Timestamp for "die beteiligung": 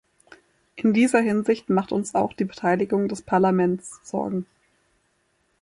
2.33-3.07